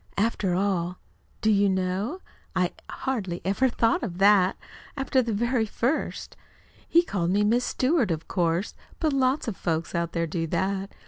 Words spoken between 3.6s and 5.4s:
thought of that, after the